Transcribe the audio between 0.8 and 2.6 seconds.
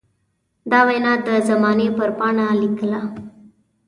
وينا د زمانې پر پاڼه